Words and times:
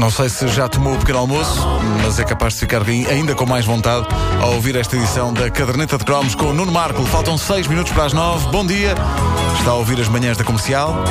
Não 0.00 0.08
sei 0.08 0.30
se 0.30 0.48
já 0.48 0.66
tomou 0.66 0.94
o 0.94 0.98
pequeno 0.98 1.18
almoço, 1.18 1.60
mas 2.02 2.18
é 2.18 2.24
capaz 2.24 2.54
de 2.54 2.60
ficar 2.60 2.80
ainda 2.88 3.34
com 3.34 3.44
mais 3.44 3.66
vontade 3.66 4.06
ao 4.40 4.54
ouvir 4.54 4.74
esta 4.74 4.96
edição 4.96 5.30
da 5.30 5.50
Caderneta 5.50 5.98
de 5.98 6.06
Cromos 6.06 6.34
com 6.34 6.46
o 6.46 6.52
Nuno 6.54 6.72
Marco. 6.72 7.04
Faltam 7.04 7.36
seis 7.36 7.66
minutos 7.66 7.92
para 7.92 8.06
as 8.06 8.14
nove. 8.14 8.48
Bom 8.48 8.64
dia. 8.64 8.94
Está 9.58 9.72
a 9.72 9.74
ouvir 9.74 10.00
as 10.00 10.08
manhãs 10.08 10.38
da 10.38 10.42
comercial. 10.42 11.04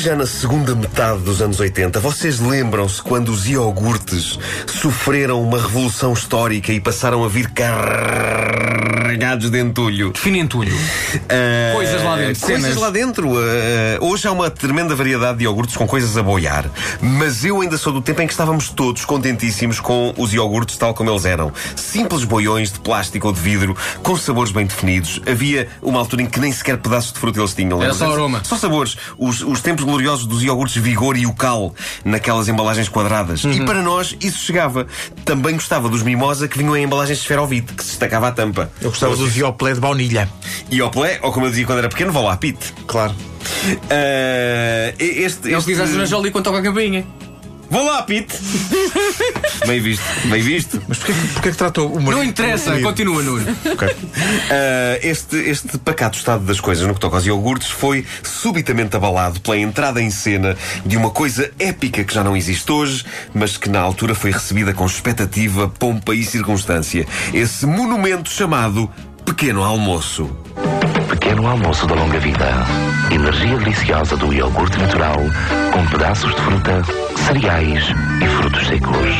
Já 0.00 0.14
na 0.14 0.26
segunda 0.26 0.76
metade 0.76 1.18
dos 1.22 1.42
anos 1.42 1.58
80, 1.58 1.98
vocês 1.98 2.38
lembram-se 2.38 3.02
quando 3.02 3.30
os 3.30 3.48
iogurtes 3.48 4.38
sofreram 4.64 5.42
uma 5.42 5.60
revolução 5.60 6.12
histórica 6.12 6.72
e 6.72 6.78
passaram 6.78 7.24
a 7.24 7.28
vir 7.28 7.50
carregados 9.08 9.50
de 9.50 9.58
entulho? 9.58 10.10
Define 10.12 10.40
entulho. 10.40 10.76
Ah, 11.30 11.72
Coisas 11.74 12.02
lá 12.02 12.16
dentro, 12.16 12.40
Coisas 12.40 12.62
cenas. 12.62 12.76
lá 12.76 12.90
dentro. 12.90 13.32
Ah, 13.38 14.04
hoje 14.04 14.28
há 14.28 14.32
uma 14.32 14.50
tremenda 14.50 14.94
variedade 14.94 15.38
de 15.38 15.44
iogurtes 15.44 15.76
com 15.76 15.86
coisas 15.86 16.16
a 16.16 16.22
boiar. 16.22 16.66
Mas 17.00 17.44
eu 17.44 17.60
ainda 17.60 17.78
sou 17.78 17.92
do 17.92 18.02
tempo 18.02 18.20
em 18.20 18.26
que 18.26 18.32
estávamos 18.32 18.68
todos 18.68 19.04
contentíssimos 19.06 19.80
com 19.80 20.12
os 20.18 20.34
iogurtes 20.34 20.76
tal 20.76 20.92
como 20.92 21.10
eles 21.10 21.24
eram. 21.24 21.52
Simples 21.74 22.24
boiões 22.24 22.70
de 22.72 22.80
plástico 22.80 23.28
ou 23.28 23.32
de 23.32 23.40
vidro, 23.40 23.74
com 24.02 24.14
sabores 24.16 24.52
bem 24.52 24.66
definidos. 24.66 25.20
Havia 25.26 25.68
uma 25.80 25.98
altura 25.98 26.22
em 26.22 26.26
que 26.26 26.38
nem 26.38 26.52
sequer 26.52 26.76
pedaços 26.78 27.12
de 27.12 27.18
fruta 27.18 27.40
eles 27.40 27.54
tinham. 27.54 27.82
Era 27.82 27.94
só 27.94 28.12
aroma. 28.12 28.42
Só 28.44 28.56
sabores. 28.56 28.96
Os, 29.16 29.40
os 29.40 29.62
tempos 29.62 29.84
gloriosos 29.84 30.26
dos 30.26 30.42
iogurtes 30.42 30.76
Vigor 30.82 31.16
e 31.16 31.24
o 31.24 31.32
Cal, 31.32 31.74
naquelas 32.04 32.48
embalagens 32.48 32.88
quadradas. 32.88 33.44
Uhum. 33.44 33.52
E 33.52 33.64
para 33.64 33.80
nós 33.82 34.14
isso 34.20 34.38
chegava. 34.38 34.86
Também 35.24 35.54
gostava 35.54 35.88
dos 35.88 36.02
Mimosa 36.02 36.46
que 36.46 36.58
vinham 36.58 36.76
em 36.76 36.84
embalagens 36.84 37.18
de 37.18 37.22
esferovite, 37.24 37.72
que 37.72 37.82
se 37.82 37.90
destacava 37.90 38.28
a 38.28 38.32
tampa. 38.32 38.70
Eu 38.80 38.90
gostava 38.98 39.16
do 39.16 39.26
Vioplé 39.26 39.74
de 39.74 39.80
baunilha. 39.80 40.28
E 40.70 40.80
ao 40.80 40.90
plé, 40.90 41.20
ou 41.22 41.32
como 41.32 41.46
eu 41.46 41.50
dizia 41.50 41.64
quando 41.64 41.78
era 41.78 41.88
pequeno, 41.88 42.10
vá 42.10 42.20
lá, 42.20 42.36
Pete. 42.36 42.72
Claro. 42.86 43.14
Ah, 43.90 44.92
este, 44.98 45.52
este... 45.52 45.64
que 45.64 45.74
diz 45.74 45.80
a 45.80 46.04
Jolie 46.04 46.32
quando 46.32 46.44
toca 46.44 46.58
a 46.58 46.62
campainha. 46.62 47.06
Vou 47.70 47.84
lá, 47.84 48.02
Pete! 48.02 48.34
bem 49.66 49.80
visto, 49.80 50.02
bem 50.24 50.40
visto. 50.40 50.82
Mas 50.88 50.98
porquê, 50.98 51.12
porquê 51.34 51.50
que 51.50 51.56
tratou 51.56 51.88
o 51.88 51.96
marido? 51.96 52.10
Não 52.12 52.24
interessa, 52.24 52.70
marido? 52.70 52.86
continua, 52.86 53.22
Nuno. 53.22 53.56
Ok. 53.72 53.88
Ah, 54.50 54.98
este, 55.02 55.36
este 55.36 55.78
pacato 55.78 56.16
estado 56.16 56.44
das 56.44 56.60
coisas 56.60 56.86
no 56.86 56.94
que 56.94 57.00
toca 57.00 57.16
aos 57.16 57.26
iogurtes 57.26 57.70
foi 57.70 58.06
subitamente 58.22 58.96
abalado 58.96 59.40
pela 59.40 59.58
entrada 59.58 60.00
em 60.00 60.10
cena 60.10 60.56
de 60.84 60.96
uma 60.96 61.10
coisa 61.10 61.50
épica 61.58 62.02
que 62.04 62.14
já 62.14 62.24
não 62.24 62.36
existe 62.36 62.70
hoje, 62.72 63.04
mas 63.34 63.56
que 63.56 63.68
na 63.68 63.80
altura 63.80 64.14
foi 64.14 64.30
recebida 64.30 64.72
com 64.72 64.86
expectativa, 64.86 65.68
pompa 65.68 66.14
e 66.14 66.24
circunstância. 66.24 67.06
Esse 67.34 67.66
monumento 67.66 68.30
chamado 68.30 68.90
Pequeno 69.24 69.62
Almoço. 69.62 70.30
Pequeno 71.10 71.46
almoço 71.46 71.86
da 71.86 71.94
longa 71.94 72.18
vida. 72.18 72.46
Energia 73.10 73.56
deliciosa 73.58 74.16
do 74.16 74.32
iogurte 74.32 74.78
natural 74.78 75.18
com 75.72 75.86
pedaços 75.86 76.34
de 76.34 76.40
fruta, 76.40 76.82
cereais 77.28 77.84
e 78.24 78.26
frutos 78.38 78.66
secos. 78.66 79.14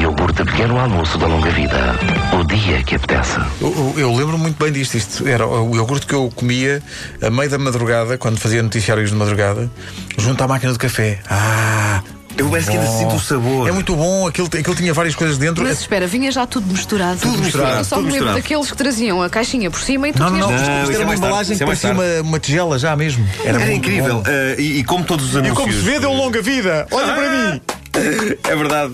Iogurte 0.00 0.44
pequeno 0.44 0.78
almoço 0.78 1.16
da 1.18 1.26
longa 1.26 1.50
vida. 1.50 1.94
O 2.38 2.44
dia 2.44 2.82
que 2.82 2.96
apetece. 2.96 3.38
Eu, 3.60 3.94
eu- 3.96 4.14
lembro 4.16 4.36
muito 4.38 4.62
bem 4.62 4.72
disto. 4.72 4.96
Isto 4.96 5.26
era 5.28 5.46
o 5.46 5.74
iogurte 5.76 6.06
que 6.06 6.14
eu 6.14 6.30
comia 6.34 6.82
a 7.22 7.30
meio 7.30 7.48
da 7.48 7.58
madrugada, 7.58 8.18
quando 8.18 8.38
fazia 8.38 8.60
noticiários 8.62 9.10
de 9.10 9.16
madrugada, 9.16 9.70
junto 10.18 10.42
à 10.42 10.48
máquina 10.48 10.72
de 10.72 10.78
café. 10.78 11.20
Ah! 11.30 12.02
Eu 12.38 12.50
parece 12.50 12.70
que 12.70 12.76
ainda 12.76 12.88
bom. 12.90 12.98
sinto 12.98 13.14
o 13.16 13.20
sabor. 13.20 13.68
É 13.68 13.72
muito 13.72 13.94
bom, 13.96 14.26
aquilo, 14.26 14.46
aquilo 14.46 14.74
tinha 14.74 14.92
várias 14.92 15.14
coisas 15.14 15.38
dentro. 15.38 15.64
Mas 15.64 15.80
espera, 15.80 16.06
vinha 16.06 16.30
já 16.30 16.46
tudo 16.46 16.66
misturado. 16.70 17.18
Tudo 17.20 17.38
misturado, 17.42 17.78
Eu 17.78 17.84
só 17.84 17.96
tudo 17.96 18.06
me 18.06 18.12
lembro 18.12 18.26
misturado. 18.26 18.42
daqueles 18.42 18.70
que 18.70 18.76
traziam 18.76 19.22
a 19.22 19.30
caixinha 19.30 19.70
por 19.70 19.80
cima 19.80 20.08
e 20.08 20.12
tu 20.12 20.18
Não, 20.18 20.30
não, 20.30 20.46
tinhas 20.48 20.62
não. 20.62 20.82
isso 20.82 20.92
era 20.92 20.94
é 20.94 20.98
uma 20.98 21.06
mais 21.06 21.20
tarde, 21.20 21.26
embalagem 21.26 21.52
isso 21.52 21.58
que 21.58 21.62
é 21.62 21.66
mais 21.66 21.80
parecia 21.80 22.20
uma, 22.22 22.28
uma 22.28 22.38
tigela 22.38 22.78
já 22.78 22.94
mesmo. 22.96 23.26
Era, 23.40 23.48
Era 23.48 23.58
muito 23.58 23.72
incrível. 23.78 24.14
bom. 24.16 24.22
Ah, 24.26 24.60
e, 24.60 24.78
e 24.80 24.84
como 24.84 25.04
todos 25.04 25.26
os 25.26 25.34
E 25.34 25.38
anúncios. 25.38 25.56
como 25.58 25.72
se 25.72 25.78
vê, 25.80 25.98
deu 25.98 26.12
longa 26.12 26.42
vida. 26.42 26.86
Olha 26.90 27.12
para 27.14 27.30
mim. 27.30 27.60
É 28.44 28.54
verdade. 28.54 28.92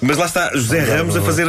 Mas 0.00 0.16
lá 0.16 0.26
está 0.26 0.50
José 0.54 0.80
Ramos 0.80 1.16
a 1.16 1.22
fazer 1.22 1.46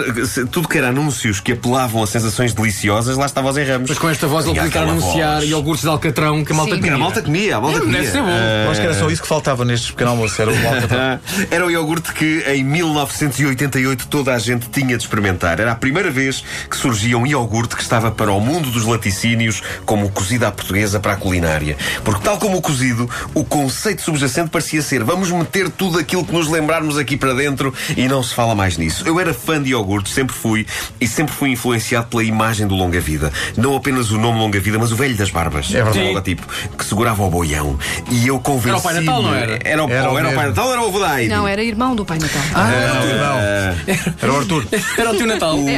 tudo 0.52 0.68
que 0.68 0.78
era 0.78 0.90
anúncios 0.90 1.40
que 1.40 1.54
apelavam 1.54 2.04
a 2.04 2.08
sensações 2.08 2.54
deliciosas, 2.54 3.18
lá 3.18 3.26
estava 3.26 3.48
o 3.48 3.52
José 3.52 3.64
Ramos. 3.72 3.90
Mas 3.90 3.98
com 4.00 4.10
esta 4.10 4.28
voz 4.28 4.46
ele 4.46 4.56
podia 4.56 4.68
estar 4.68 4.80
a 4.80 4.84
aquela 4.84 4.98
anunciar 4.98 5.36
voz. 5.40 5.50
iogurtes 5.50 5.84
de 5.84 5.90
alcatrão 5.90 6.44
que 6.44 6.52
a 6.52 6.56
malta 6.56 6.76
Sim. 6.76 6.82
comia. 6.82 6.96
A 6.96 6.98
malta 6.98 7.22
comia, 7.22 7.58
a 7.58 7.62
malta 7.62 7.78
Hum, 7.78 7.82
comia. 7.82 8.00
deve 8.00 8.12
ser 8.12 8.22
bom. 8.22 8.30
Eu 8.30 8.72
acho 8.72 8.80
que 8.82 8.88
era 8.88 8.96
só 8.96 9.10
isso 9.10 9.22
que 9.22 9.28
faltava 9.28 9.64
nestes 9.66 9.92
pequeno 9.92 10.12
almoço. 10.12 10.42
Era 10.42 10.52
o 10.52 10.56
alcatrão. 10.68 11.20
Era 11.52 11.66
o 11.66 11.72
iogurte 11.72 12.14
que 12.14 12.44
em 12.48 12.64
1988 12.64 14.08
toda 14.08 14.34
a 14.34 14.40
gente 14.40 14.70
tinha 14.70 14.98
de 14.98 15.04
experimentar. 15.04 15.60
Era 15.60 15.72
a 15.72 15.76
primeira 15.76 16.10
vez 16.12 16.44
que 16.70 16.76
surgia 16.78 17.18
um 17.18 17.26
iogurte 17.26 17.76
que 17.76 17.82
estava 17.82 18.12
para 18.12 18.32
o 18.32 18.40
mundo 18.40 18.70
dos 18.72 18.86
laticínios 18.86 19.62
como 19.86 20.06
o 20.06 20.10
cozido 20.12 20.46
à 20.46 20.52
portuguesa 20.52 21.00
para 21.00 21.14
a 21.14 21.16
culinária. 21.16 21.78
Porque, 22.04 22.24
tal 22.24 22.38
como 22.38 22.58
o 22.58 22.62
cozido, 22.62 23.10
o 23.34 23.44
conceito 23.44 24.02
subjacente 24.02 24.50
parecia 24.50 24.82
ser 24.82 25.04
vamos 25.04 25.30
meter 25.32 25.70
tudo 25.70 25.98
aquilo 26.00 26.26
que 26.26 26.34
nos 26.34 26.48
lembrarmos 26.48 26.98
aqui 26.98 27.16
para 27.18 27.34
dentro 27.34 27.74
e 27.96 28.08
não 28.10 28.24
se 28.24 28.34
fala 28.34 28.56
mais 28.56 28.78
nisso. 28.78 29.04
Eu 29.08 29.20
era 29.20 29.34
fã 29.34 29.62
de 29.62 29.70
iogurtes, 29.70 30.12
sempre 30.14 30.36
fui, 30.36 30.66
e 31.00 31.08
sempre 31.08 31.34
fui 31.34 31.52
influenciado 31.52 32.08
pela 32.08 32.24
imagem 32.24 32.68
do 32.68 32.76
Longa 32.76 33.00
Vida. 33.00 33.32
Não 33.56 33.76
apenas 33.76 34.12
o 34.12 34.18
nome 34.18 34.40
Longa 34.40 34.60
Vida, 34.60 34.78
mas 34.80 34.92
o 34.92 34.96
velho 34.96 35.16
das 35.16 35.30
barbas. 35.30 35.70
É 35.70 35.84
verdade. 35.84 36.00
O 36.00 36.08
logotipo, 36.08 36.48
que 36.78 36.84
segurava 36.84 37.24
o 37.24 37.30
boião. 37.30 37.78
E 38.12 38.28
eu 38.28 38.40
convenci 38.40 38.70
Era 38.70 38.78
o 38.78 38.82
Pai 38.82 38.94
Natal, 38.96 39.22
não 39.22 39.34
era? 39.36 39.60
Era 39.64 39.86
o, 39.86 39.90
Era 39.90 40.12
o 40.12 40.18
era 40.18 40.30
o 40.30 40.34
Pai. 40.34 40.48
Natal 40.48 40.66
ou 40.66 40.72
era 40.74 40.82
o 40.82 40.88
avô 40.88 41.00
da 41.00 41.22
Heidi? 41.22 41.34
Não, 41.34 41.48
era 41.48 41.64
irmão 41.64 41.96
do 41.96 42.04
Pai 42.04 42.18
Natal. 42.20 42.42
Era, 42.56 43.76
era 44.22 44.34
o 44.34 44.38
Arthur. 44.38 44.66
Era 44.98 45.12
o 45.12 45.16
tio 45.18 45.28
Natal. 45.28 45.58
O- 45.58 45.70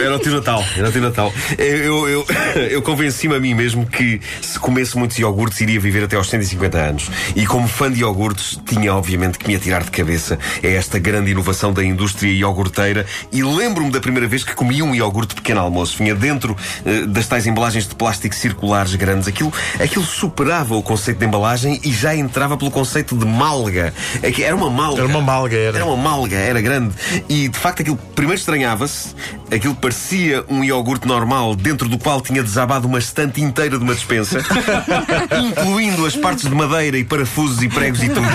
Era 0.00 0.16
o 0.16 0.18
tio 0.18 0.32
Natal. 0.32 0.64
Era 0.76 0.88
o 0.88 0.92
tio 0.92 1.00
Natal. 1.00 1.32
Eu, 1.56 2.08
eu, 2.08 2.26
eu 2.70 2.82
convenci-me 2.82 3.34
a 3.34 3.40
mim 3.40 3.54
mesmo 3.54 3.86
que 3.86 4.20
se 4.42 4.58
comesse 4.58 4.96
muitos 4.96 5.18
iogurtes 5.18 5.60
iria 5.60 5.80
viver 5.80 6.04
até 6.04 6.16
aos 6.16 6.28
150 6.28 6.78
anos. 6.78 7.10
E 7.34 7.46
como 7.46 7.66
fã 7.66 7.90
de 7.90 8.00
iogurtes, 8.00 8.60
tinha 8.66 8.94
obviamente 8.94 9.38
que 9.38 9.46
me 9.48 9.54
atirar 9.56 9.82
de 9.84 9.90
cabeça 9.90 10.38
a 10.62 10.66
esta 10.66 10.98
grande 10.98 11.30
inovação 11.30 11.72
da 11.78 11.84
indústria 11.84 12.30
iogurteira. 12.32 13.06
E 13.32 13.42
lembro-me 13.42 13.90
da 13.90 14.00
primeira 14.00 14.26
vez 14.26 14.42
que 14.44 14.54
comi 14.54 14.82
um 14.82 14.94
iogurte 14.94 15.34
pequeno 15.34 15.60
almoço. 15.60 15.96
Vinha 15.96 16.14
dentro 16.14 16.56
eh, 16.84 17.06
das 17.06 17.26
tais 17.26 17.46
embalagens 17.46 17.86
de 17.86 17.94
plástico 17.94 18.34
circulares 18.34 18.94
grandes. 18.94 19.28
Aquilo, 19.28 19.52
aquilo 19.80 20.04
superava 20.04 20.76
o 20.76 20.82
conceito 20.82 21.18
de 21.18 21.26
embalagem 21.26 21.80
e 21.84 21.92
já 21.92 22.14
entrava 22.14 22.56
pelo 22.56 22.70
conceito 22.70 23.16
de 23.16 23.24
malga. 23.24 23.94
É 24.22 24.30
que 24.30 24.42
Era 24.42 24.56
uma 24.56 24.70
malga. 24.70 25.02
Era 25.02 25.08
uma 25.08 25.20
malga, 25.20 25.56
era. 25.56 25.76
Era 25.78 25.86
uma 25.86 25.96
malga, 25.96 26.36
era 26.36 26.60
grande. 26.60 26.94
E 27.28 27.48
de 27.48 27.58
facto 27.58 27.82
aquilo 27.82 27.96
primeiro 28.14 28.38
estranhava-se, 28.38 29.14
aquilo 29.52 29.74
parecia 29.74 30.44
um 30.48 30.62
iogurte 30.62 31.06
normal 31.06 31.54
dentro 31.54 31.88
do 31.88 31.98
qual 31.98 32.20
tinha 32.20 32.42
desabado 32.42 32.86
uma 32.86 32.98
estante 32.98 33.40
inteira 33.40 33.78
de 33.78 33.84
uma 33.84 33.94
despensa, 33.94 34.44
incluindo 35.42 36.04
as 36.06 36.16
partes 36.16 36.48
de 36.48 36.54
madeira 36.54 36.98
e 36.98 37.04
parafusos 37.04 37.62
e 37.62 37.68
pregos 37.68 38.02
e 38.02 38.08
tudo. 38.08 38.26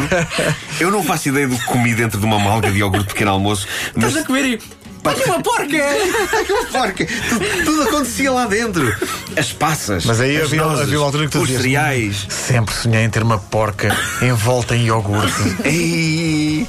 Eu 0.79 0.91
não 0.91 1.03
faço 1.03 1.29
ideia 1.29 1.47
do 1.47 1.57
que 1.57 1.65
comi 1.65 1.93
dentro 1.93 2.19
de 2.19 2.25
uma 2.25 2.39
malga 2.39 2.71
de 2.71 2.77
iogurte 2.79 3.07
de 3.07 3.13
pequeno 3.13 3.31
almoço, 3.31 3.67
mas 3.95 4.07
Estás 4.09 4.23
a 4.23 4.27
comer 4.27 4.45
e. 4.45 4.83
Olha 5.05 5.25
uma 5.25 5.41
porca! 5.41 5.67
Porca, 6.71 7.05
tudo, 7.27 7.45
tudo 7.65 7.81
acontecia 7.83 8.31
lá 8.31 8.45
dentro. 8.45 8.95
As 9.35 9.51
passas. 9.51 10.05
Mas 10.05 10.21
aí 10.21 10.37
as 10.37 10.43
havia- 10.43 10.63
nozes, 10.63 10.83
havia 10.83 10.97
uma 10.97 11.05
altura 11.07 11.25
que 11.25 11.31
tu 11.33 11.39
os 11.39 11.47
dizias, 11.47 11.61
cereais. 11.61 12.25
Sempre 12.29 12.73
sonhei 12.73 13.03
em 13.03 13.09
ter 13.09 13.21
uma 13.21 13.37
porca 13.37 13.93
envolta 14.21 14.77
em 14.77 14.85
iogurte. 14.85 15.57
Ei. 15.65 16.65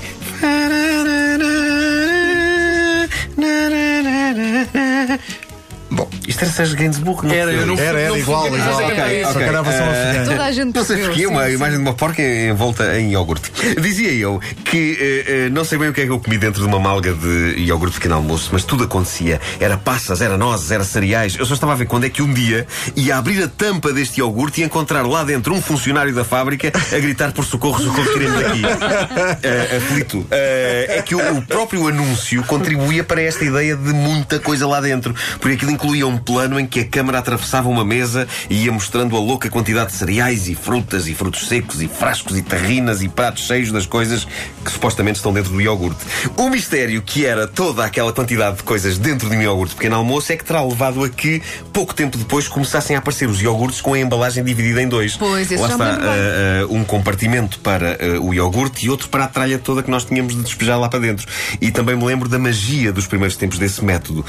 Bom, 5.95 6.09
isto 6.27 6.43
era 6.43 6.53
Sérgio 6.53 6.77
Gainsbourg, 6.77 7.27
não 7.27 7.35
Era, 7.35 7.51
foi? 7.53 7.61
eu 7.63 7.67
não 7.67 7.75
Era, 7.79 8.01
era 8.01 8.09
não 8.09 8.19
igual, 8.19 8.49
fui 8.49 8.59
igual. 8.59 8.75
Ok. 8.85 9.25
Só 9.25 9.33
que 9.39 9.45
era 9.45 9.59
a 9.59 9.63
versão 9.63 9.91
africana. 9.91 10.25
Toda 10.27 10.45
a 10.45 10.53
gente 10.53 10.75
Não 10.75 10.85
sei 10.85 10.97
percebeu, 10.97 11.07
porquê, 11.07 11.21
sim, 11.21 11.27
uma 11.27 11.47
sim. 11.47 11.55
imagem 11.55 11.77
de 11.79 11.83
uma 11.83 11.95
porca 11.95 12.23
envolta 12.23 12.99
em 12.99 13.13
iogurte. 13.13 13.53
Dizia 13.81 14.13
eu 14.13 14.41
que 14.65 14.99
eh, 15.01 15.25
eh, 15.47 15.49
não 15.51 15.65
sei 15.65 15.79
bem 15.79 15.89
o 15.89 15.93
que 15.93 16.01
é 16.01 16.05
que 16.05 16.11
eu 16.11 16.19
comi 16.19 16.37
dentro 16.37 16.61
de 16.61 16.67
uma 16.67 16.81
malga 16.81 17.13
de 17.13 17.55
iogurte 17.59 17.95
de 17.95 18.01
pequeno 18.01 18.17
almoço, 18.17 18.51
mas 18.53 18.65
tudo 18.65 18.85
acontecia. 18.85 19.41
Era 19.61 19.77
passas, 19.77 20.21
era 20.21 20.37
nozes, 20.37 20.71
era 20.71 20.83
cereais. 20.85 21.37
Eu 21.39 21.47
só 21.47 21.55
estava 21.55 21.73
a 21.73 21.77
ver 21.77 21.87
quando 21.87 22.05
é 22.05 22.11
que 22.11 22.23
um 22.23 22.33
dia 22.33 22.67
ia 22.97 23.17
abrir 23.17 23.43
a 23.43 23.49
tampa 23.49 23.93
deste 23.93 24.19
iogurte 24.21 24.61
e 24.61 24.65
encontrar 24.65 25.07
lá 25.07 25.23
dentro 25.23 25.55
um 25.55 25.63
funcionário 25.63 26.13
da 26.15 26.25
fábrica 26.25 26.73
a 26.93 26.99
gritar 26.99 27.33
por 27.33 27.45
socorro, 27.45 27.81
socorro, 27.83 28.13
tirem-me 28.13 28.43
daqui. 28.43 28.63
Eh, 29.45 29.77
aflito. 29.77 30.27
Eh, 30.31 30.87
é 30.99 31.03
que 31.03 31.15
o, 31.15 31.39
o 31.39 31.43
próprio 31.43 31.87
anúncio 31.89 32.43
contribuía 32.45 33.05
para 33.05 33.21
esta 33.23 33.45
ideia 33.45 33.77
de 33.77 33.93
muita 33.93 34.39
coisa 34.39 34.67
lá 34.67 34.81
dentro. 34.81 35.15
Porque 35.39 35.55
aquilo 35.55 35.71
incluía 35.71 35.84
incluía 35.85 36.07
um 36.07 36.17
plano 36.17 36.59
em 36.59 36.67
que 36.67 36.81
a 36.81 36.85
câmara 36.85 37.19
atravessava 37.19 37.69
uma 37.69 37.85
mesa 37.85 38.27
e 38.49 38.65
ia 38.65 38.73
mostrando 38.73 39.15
a 39.17 39.21
louca 39.21 39.51
quantidade 39.51 39.93
de 39.93 39.99
cereais 39.99 40.49
e 40.49 40.55
frutas 40.55 41.07
e 41.07 41.15
frutos 41.15 41.47
secos 41.47 41.83
e 41.83 41.89
frascos 41.89 42.39
e 42.39 42.43
terrinas 42.43 43.03
e 43.03 43.09
pratos 43.09 43.47
cheios 43.47 43.71
das 43.71 43.85
coisas 43.85 44.27
que 44.65 44.73
supostamente 44.73 45.17
estão 45.17 45.31
dentro 45.31 45.53
do 45.53 45.61
iogurte. 45.61 46.03
O 46.39 46.49
mistério 46.49 47.03
que 47.03 47.27
era 47.27 47.47
toda 47.47 47.85
aquela 47.85 48.15
quantidade 48.15 48.57
de 48.57 48.63
coisas 48.63 48.97
dentro 48.97 49.29
de 49.29 49.37
um 49.37 49.43
iogurte 49.43 49.75
pequeno 49.75 49.97
almoço 49.97 50.33
é 50.33 50.39
que 50.39 50.45
terá 50.45 50.65
levado 50.65 51.05
a 51.05 51.09
que, 51.11 51.43
pouco 51.71 51.95
tempo 51.95 52.17
depois, 52.17 52.49
começassem 52.49 52.97
a 52.97 52.99
aparecer 52.99 53.29
os 53.29 53.43
iogurtes 53.43 53.83
com 53.83 53.93
a 53.93 53.99
embalagem 53.99 54.43
dividida 54.43 54.81
em 54.81 54.89
dois. 54.89 55.19
Pois, 55.19 55.53
esse 55.53 55.61
Lá 55.61 55.69
está, 55.69 55.99
ah, 56.01 56.67
uh, 56.67 56.75
um 56.75 56.83
compartimento 56.83 57.59
para 57.59 57.99
uh, 58.19 58.27
o 58.27 58.33
iogurte 58.33 58.87
e 58.87 58.91
outro 58.91 59.11
para 59.11 59.25
a 59.25 59.29
tralha 59.29 59.59
toda 59.59 59.83
que 59.83 59.91
nós 59.91 60.07
tínhamos 60.07 60.35
de 60.35 60.43
despejar 60.43 60.81
lá 60.81 60.89
para 60.89 61.01
dentro. 61.01 61.27
E 61.61 61.71
também 61.71 61.95
me 61.95 62.05
lembro 62.05 62.27
da 62.27 62.39
magia 62.39 62.91
dos 62.91 63.07
primeiros 63.07 63.37
tempos 63.37 63.59
desse 63.59 63.85
método. 63.85 64.25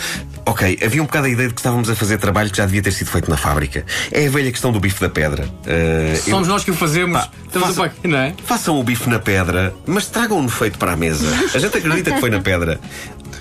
Ok, 0.45 0.77
havia 0.83 1.01
um 1.01 1.05
bocado 1.05 1.27
a 1.27 1.29
ideia 1.29 1.44
de 1.47 1.53
que 1.53 1.59
estávamos 1.61 1.89
a 1.89 1.95
fazer 1.95 2.17
trabalho 2.17 2.49
que 2.49 2.57
já 2.57 2.65
devia 2.65 2.81
ter 2.81 2.91
sido 2.91 3.09
feito 3.09 3.29
na 3.29 3.37
fábrica. 3.37 3.85
É 4.11 4.27
a 4.27 4.29
velha 4.29 4.51
questão 4.51 4.71
do 4.71 4.79
bife 4.79 4.99
da 5.01 5.09
pedra. 5.09 5.43
Uh, 5.43 6.17
Somos 6.29 6.47
eu- 6.47 6.53
nós 6.53 6.63
que 6.63 6.71
o 6.71 6.75
fazemos. 6.75 7.19
Pá, 7.19 7.29
Estamos 7.45 7.67
faça- 7.69 7.81
a 7.85 7.89
pagar, 7.89 7.95
não 8.09 8.17
é? 8.17 8.33
Façam 8.45 8.79
o 8.79 8.83
bife 8.83 9.09
na 9.09 9.19
pedra, 9.19 9.73
mas 9.85 10.07
tragam-no 10.07 10.49
feito 10.49 10.77
para 10.77 10.93
a 10.93 10.95
mesa. 10.97 11.27
A 11.53 11.57
gente 11.59 11.77
acredita 11.77 12.11
que 12.11 12.19
foi 12.19 12.29
na 12.29 12.41
pedra. 12.41 12.79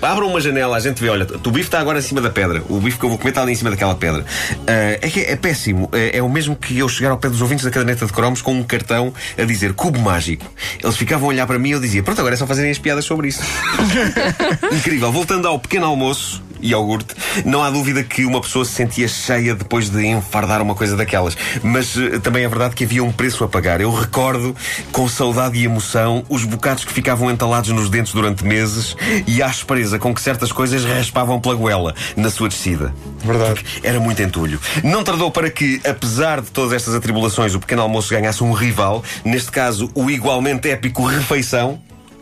Abram 0.01 0.27
uma 0.27 0.41
janela, 0.41 0.75
a 0.75 0.79
gente 0.79 1.01
vê, 1.01 1.07
olha, 1.09 1.25
o 1.25 1.51
bife 1.51 1.67
está 1.67 1.79
agora 1.79 1.99
em 1.99 2.01
cima 2.01 2.19
da 2.19 2.29
pedra. 2.29 2.61
O 2.69 2.79
bife 2.81 2.99
que 2.99 3.05
eu 3.05 3.09
vou 3.09 3.17
comer 3.17 3.29
está 3.29 3.41
ali 3.41 3.53
em 3.53 3.55
cima 3.55 3.69
daquela 3.71 3.95
pedra. 3.95 4.25
Ah, 4.67 4.97
é 5.01 5.09
que 5.09 5.21
é, 5.21 5.31
é 5.31 5.35
péssimo. 5.37 5.89
É, 5.93 6.17
é 6.17 6.21
o 6.21 6.29
mesmo 6.29 6.53
que 6.55 6.77
eu 6.77 6.89
chegar 6.89 7.11
ao 7.11 7.17
pé 7.17 7.29
dos 7.29 7.41
ouvintes 7.41 7.63
da 7.63 7.71
caderneta 7.71 8.05
de 8.05 8.11
cromos 8.11 8.41
com 8.41 8.53
um 8.53 8.61
cartão 8.63 9.13
a 9.37 9.43
dizer 9.45 9.73
cubo 9.73 9.97
mágico. 9.99 10.45
Eles 10.83 10.97
ficavam 10.97 11.27
a 11.27 11.29
olhar 11.29 11.47
para 11.47 11.57
mim 11.57 11.69
e 11.69 11.71
eu 11.71 11.79
dizia, 11.79 12.03
pronto, 12.03 12.19
agora 12.19 12.35
é 12.35 12.37
só 12.37 12.45
fazerem 12.45 12.71
as 12.71 12.77
piadas 12.77 13.05
sobre 13.05 13.29
isso. 13.29 13.41
Incrível. 14.71 15.11
Voltando 15.11 15.47
ao 15.47 15.57
pequeno 15.59 15.85
almoço 15.85 16.43
iogurte, 16.65 17.15
não 17.45 17.63
há 17.63 17.69
dúvida 17.69 18.03
que 18.03 18.25
uma 18.25 18.41
pessoa 18.41 18.65
se 18.65 18.71
sentia 18.71 19.07
cheia 19.07 19.55
depois 19.55 19.89
de 19.89 20.05
enfardar 20.05 20.61
uma 20.61 20.75
coisa 20.75 20.95
daquelas. 20.95 21.37
Mas 21.63 21.95
eh, 21.97 22.19
também 22.19 22.43
é 22.43 22.47
verdade 22.47 22.75
que 22.75 22.83
havia 22.83 23.03
um 23.03 23.11
preço 23.11 23.43
a 23.43 23.47
pagar. 23.47 23.81
Eu 23.81 23.93
recordo, 23.93 24.55
com 24.91 25.07
saudade 25.07 25.57
e 25.57 25.65
emoção, 25.65 26.23
os 26.29 26.43
bocados 26.43 26.83
que 26.83 26.91
ficavam 26.91 27.29
entalados 27.29 27.69
nos 27.69 27.89
dentes 27.89 28.13
durante 28.13 28.43
meses 28.43 28.95
e 29.27 29.41
a 29.41 29.47
aspereza 29.47 29.99
com 29.99 30.13
que 30.13 30.21
certas 30.21 30.51
coisas 30.51 30.83
raspavam 30.83 31.39
pela 31.39 31.55
goela 31.55 31.95
na 32.15 32.29
sua 32.29 32.49
descida. 32.49 32.93
Verdade. 33.23 33.63
Era 33.83 33.99
muito 33.99 34.21
entulho. 34.21 34.59
Não 34.83 35.03
tardou 35.03 35.31
para 35.31 35.49
que, 35.49 35.81
apesar 35.85 36.41
de 36.41 36.51
todas 36.51 36.73
estas 36.73 36.93
atribulações, 36.93 37.55
o 37.55 37.59
pequeno 37.59 37.81
almoço 37.81 38.09
ganhasse 38.09 38.43
um 38.43 38.51
rival, 38.51 39.03
neste 39.23 39.51
caso, 39.51 39.89
o 39.93 40.09
igualmente 40.09 40.69
épico 40.69 41.05
Refeição. 41.05 41.79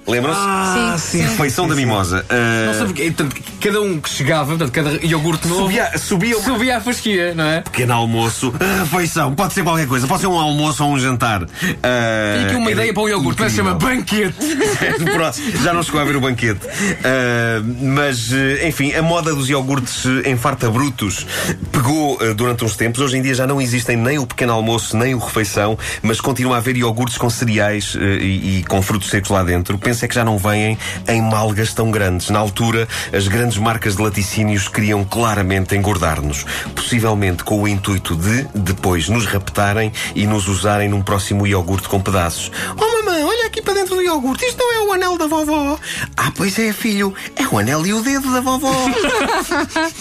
Lembram-se? 0.08 0.40
Ah, 0.42 0.96
sim, 1.00 1.20
sim. 1.20 1.24
Refeição 1.24 1.68
da 1.68 1.76
Mimosa. 1.76 2.26
Ah, 2.30 2.66
Não 2.68 2.74
sei 2.74 2.86
porque, 2.86 3.04
portanto, 3.12 3.36
cada 3.62 3.82
um 3.82 4.00
que 4.02 4.10
chegava, 4.10 4.50
portanto, 4.58 4.72
cada 4.72 5.06
iogurte 5.06 5.48
novo 5.48 5.62
Subia, 5.62 5.98
subia 5.98 6.40
subia 6.42 6.78
à 6.78 6.82
fasquia, 6.82 7.34
não 7.34 7.46
é? 7.46 7.62
pequeno 7.62 7.94
almoço, 7.94 8.54
refeição, 8.82 9.34
pode 9.34 9.54
ser 9.54 9.64
qualquer 9.64 9.88
coisa, 9.88 10.06
pode 10.08 10.22
ser 10.22 10.28
um 10.28 10.38
almoço 10.40 10.84
ou 10.84 10.92
um 10.92 11.00
jantar. 11.00 11.44
Ah, 11.82 12.34
Tenho 12.36 12.48
aqui 12.48 12.56
uma 12.56 12.72
era 12.72 12.82
ideia 12.82 12.94
para 12.94 13.04
o 13.04 13.10
iogurte, 13.10 13.42
mas 13.42 13.52
se 13.52 13.58
chama 13.58 13.74
banquete. 13.76 14.36
Já 15.64 15.74
não 15.74 15.82
chegou 15.84 16.02
a 16.02 16.04
ver 16.04 16.16
o 16.16 16.22
banquete. 16.22 16.62
Ah, 17.04 17.62
mas, 17.82 18.30
enfim, 18.66 18.94
a 18.94 19.02
moda 19.02 19.34
dos 19.34 19.50
iogurtes 19.50 20.06
em 20.26 20.36
farta 20.36 20.70
brutos 20.70 21.26
pegou 21.72 22.18
durante 22.36 22.66
uns 22.66 22.76
tempos. 22.76 23.00
Hoje 23.02 23.18
em 23.18 23.22
dia 23.22 23.34
já 23.34 23.48
não 23.48 23.62
existem 23.62 23.96
nem 23.96 24.18
o 24.20 24.26
pequeno 24.28 24.54
almoço 24.54 24.98
nem 24.98 25.14
o 25.16 25.20
refeição, 25.20 25.78
mas 26.02 26.20
continua 26.20 26.56
a 26.56 26.58
haver 26.58 26.76
iogurtes 26.78 27.18
com 27.18 27.30
cereais 27.30 27.96
e, 27.96 28.60
e 28.60 28.64
com 28.68 28.82
frutos 28.82 29.10
secos 29.10 29.30
lá 29.30 29.44
dentro. 29.44 29.78
Penso 29.78 29.93
é 30.02 30.08
que 30.08 30.16
já 30.16 30.24
não 30.24 30.38
vêm 30.38 30.78
em 31.08 31.22
malgas 31.22 31.74
tão 31.74 31.92
grandes. 31.92 32.30
Na 32.30 32.40
altura, 32.40 32.88
as 33.12 33.28
grandes 33.28 33.58
marcas 33.58 33.96
de 33.96 34.02
laticínios 34.02 34.68
queriam 34.68 35.04
claramente 35.04 35.76
engordar-nos. 35.76 36.46
Possivelmente 36.74 37.44
com 37.44 37.62
o 37.62 37.68
intuito 37.68 38.16
de, 38.16 38.48
depois, 38.56 39.10
nos 39.10 39.26
raptarem 39.26 39.92
e 40.16 40.26
nos 40.26 40.48
usarem 40.48 40.88
num 40.88 41.02
próximo 41.02 41.46
iogurte 41.46 41.90
com 41.90 42.02
pedaços. 42.02 42.52
Oh, 42.78 43.04
mamãe, 43.04 43.24
olha 43.24 43.48
aqui 43.48 43.62
para 43.62 43.74
dentro 43.74 43.93
iogurte. 44.04 44.46
Isto 44.46 44.58
não 44.60 44.74
é 44.74 44.80
o 44.90 44.94
anel 44.94 45.18
da 45.18 45.28
vovó. 45.28 45.78
Ah, 46.18 46.32
pois 46.36 46.58
é, 46.60 46.74
filho. 46.74 47.14
É 47.36 47.48
o 47.48 47.58
anel 47.60 47.86
e 47.86 47.94
o 47.94 48.02
dedo 48.02 48.32
da 48.34 48.42
vovó. 48.42 48.74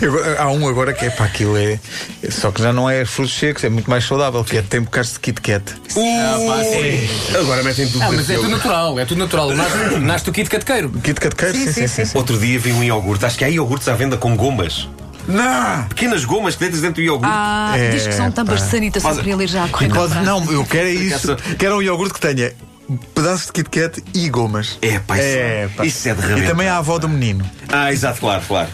Eu- 0.00 0.40
há 0.40 0.48
um 0.50 0.66
agora 0.68 0.92
que 0.92 1.04
é 1.04 1.10
para 1.10 1.26
aquilo 1.26 1.56
é. 1.56 1.78
Só 2.30 2.50
que 2.50 2.62
já 2.62 2.72
não 2.72 2.88
é 2.88 3.04
frutos 3.04 3.36
secos, 3.38 3.64
é 3.64 3.68
muito 3.68 3.88
mais 3.90 4.04
saudável, 4.04 4.42
que 4.44 4.56
é 4.58 4.62
tem 4.62 4.80
bocados 4.80 5.12
de 5.12 5.20
Kit 5.20 5.40
Kat. 5.40 5.74
Uh, 5.96 7.38
Agora 7.40 7.62
metem 7.62 7.86
tudo 7.88 8.02
Ah, 8.02 8.10
dentro 8.10 8.16
mas 8.16 8.30
é 8.30 8.34
do 8.34 8.40
tudo 8.40 8.50
iogurte. 8.50 8.66
natural, 8.66 8.98
é 9.00 9.04
tudo 9.04 9.18
natural. 9.18 9.50
Nasce, 9.50 9.98
nasce 10.00 10.24
do 10.24 10.32
kit 10.32 10.50
catequeiro. 10.50 10.90
Kit 11.02 11.20
Kat 11.20 11.34
queiro? 11.34 11.54
Sim, 11.56 11.72
sim, 11.72 11.86
sim. 11.86 12.04
sim, 12.04 12.18
Outro 12.18 12.38
dia 12.38 12.58
vi 12.58 12.72
um 12.72 12.82
iogurte. 12.82 13.24
Acho 13.24 13.38
que 13.38 13.44
há 13.44 13.48
iogurtes 13.48 13.88
à 13.88 13.94
venda 13.94 14.16
com 14.16 14.36
gomas. 14.36 14.88
Não! 15.28 15.84
Pequenas 15.88 16.24
gomas 16.24 16.54
que 16.56 16.64
dentro 16.64 16.80
dentro 16.80 16.94
do 16.96 17.06
iogurte. 17.06 17.32
Ah, 17.34 17.72
É, 17.76 17.90
diz 17.90 18.06
que 18.06 18.12
são 18.14 18.30
tampas 18.30 18.62
de 18.62 18.70
sanitação 18.70 19.10
Faz- 19.10 19.22
para 19.22 19.32
ele 19.32 19.44
ir 19.44 19.48
já 19.48 19.64
a 19.64 19.68
correr 19.68 19.88
Pode- 19.88 20.14
comprar. 20.14 20.22
não, 20.24 20.52
eu 20.52 20.64
quero 20.64 20.88
é 20.88 20.92
isso. 20.94 21.36
Quero 21.58 21.76
um 21.76 21.82
iogurte 21.82 22.14
que 22.14 22.20
tenha 22.20 22.52
pedaços 23.14 23.46
de 23.46 23.52
Kit 23.52 23.68
Kat 23.70 24.02
e 24.14 24.28
gomas. 24.28 24.78
É, 24.80 24.98
pá, 25.00 25.16
isso- 25.18 25.26
É, 25.26 25.68
pá. 25.76 25.84
isso 25.84 26.08
é 26.08 26.14
de 26.14 26.38
E 26.40 26.46
também 26.46 26.68
a 26.68 26.78
avó 26.78 26.98
do 26.98 27.08
menino. 27.08 27.44
Ah, 27.68 27.92
exato, 27.92 28.20
claro, 28.20 28.42
claro. 28.46 28.68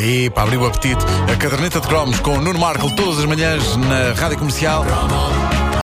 E 0.00 0.28
para 0.30 0.42
abrir 0.44 0.58
o 0.58 0.66
apetite, 0.66 1.02
a 1.32 1.36
caderneta 1.36 1.80
de 1.80 1.86
cromos 1.88 2.20
com 2.20 2.36
o 2.36 2.40
Nuno 2.40 2.58
Marco 2.58 2.94
todas 2.94 3.18
as 3.18 3.24
manhãs 3.24 3.76
na 3.76 4.12
rádio 4.20 4.38
comercial. 4.38 4.84